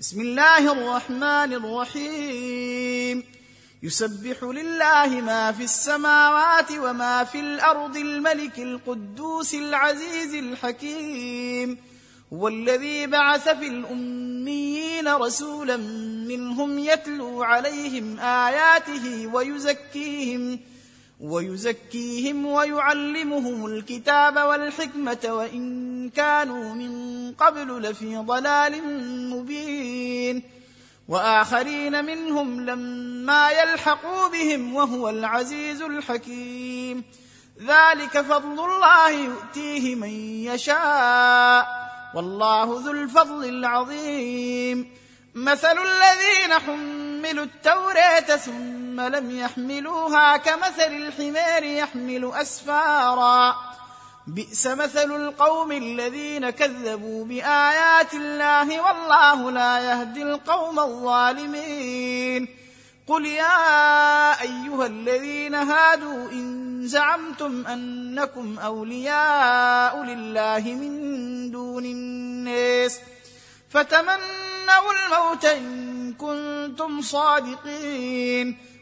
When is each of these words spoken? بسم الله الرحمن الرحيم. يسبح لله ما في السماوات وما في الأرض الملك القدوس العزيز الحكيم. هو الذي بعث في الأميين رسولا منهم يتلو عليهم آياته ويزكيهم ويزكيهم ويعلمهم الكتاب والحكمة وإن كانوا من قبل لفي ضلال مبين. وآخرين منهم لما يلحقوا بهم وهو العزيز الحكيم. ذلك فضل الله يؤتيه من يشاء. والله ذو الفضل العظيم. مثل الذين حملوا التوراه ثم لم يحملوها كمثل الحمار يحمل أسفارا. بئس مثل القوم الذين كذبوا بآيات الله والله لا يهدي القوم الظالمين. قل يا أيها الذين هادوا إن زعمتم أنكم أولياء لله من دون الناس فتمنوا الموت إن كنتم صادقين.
بسم 0.00 0.20
الله 0.20 0.72
الرحمن 0.72 1.52
الرحيم. 1.52 3.24
يسبح 3.82 4.42
لله 4.42 5.20
ما 5.20 5.52
في 5.52 5.64
السماوات 5.64 6.72
وما 6.72 7.24
في 7.24 7.40
الأرض 7.40 7.96
الملك 7.96 8.58
القدوس 8.58 9.54
العزيز 9.54 10.34
الحكيم. 10.34 11.78
هو 12.32 12.48
الذي 12.48 13.06
بعث 13.06 13.48
في 13.48 13.66
الأميين 13.66 15.08
رسولا 15.08 15.76
منهم 16.26 16.78
يتلو 16.78 17.42
عليهم 17.42 18.20
آياته 18.20 19.26
ويزكيهم 19.26 20.60
ويزكيهم 21.20 22.46
ويعلمهم 22.46 23.66
الكتاب 23.66 24.36
والحكمة 24.36 25.24
وإن 25.28 25.93
كانوا 26.08 26.74
من 26.74 27.32
قبل 27.32 27.82
لفي 27.82 28.16
ضلال 28.16 28.82
مبين. 29.30 30.42
وآخرين 31.08 32.04
منهم 32.04 32.60
لما 32.60 33.50
يلحقوا 33.50 34.28
بهم 34.28 34.74
وهو 34.74 35.08
العزيز 35.08 35.82
الحكيم. 35.82 37.04
ذلك 37.60 38.20
فضل 38.20 38.64
الله 38.64 39.10
يؤتيه 39.10 39.94
من 39.94 40.44
يشاء. 40.44 41.90
والله 42.14 42.80
ذو 42.84 42.90
الفضل 42.90 43.48
العظيم. 43.48 44.94
مثل 45.34 45.76
الذين 45.78 46.58
حملوا 46.66 47.44
التوراه 47.44 48.36
ثم 48.36 49.00
لم 49.00 49.38
يحملوها 49.38 50.36
كمثل 50.36 50.92
الحمار 50.92 51.62
يحمل 51.62 52.32
أسفارا. 52.34 53.73
بئس 54.26 54.66
مثل 54.66 55.16
القوم 55.16 55.72
الذين 55.72 56.50
كذبوا 56.50 57.24
بآيات 57.24 58.14
الله 58.14 58.80
والله 58.80 59.50
لا 59.50 59.78
يهدي 59.78 60.22
القوم 60.22 60.80
الظالمين. 60.80 62.48
قل 63.06 63.26
يا 63.26 64.40
أيها 64.40 64.86
الذين 64.86 65.54
هادوا 65.54 66.30
إن 66.32 66.80
زعمتم 66.86 67.66
أنكم 67.66 68.58
أولياء 68.58 70.02
لله 70.02 70.60
من 70.60 71.50
دون 71.50 71.84
الناس 71.84 73.00
فتمنوا 73.70 74.92
الموت 74.92 75.44
إن 75.44 76.12
كنتم 76.12 77.00
صادقين. 77.00 78.73